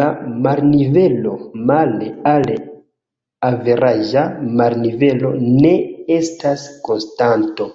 La 0.00 0.04
marnivelo 0.46 1.32
male 1.72 2.12
al 2.34 2.48
averaĝa 3.52 4.26
marnivelo 4.62 5.36
ne 5.52 5.76
estas 6.22 6.72
konstanto. 6.90 7.74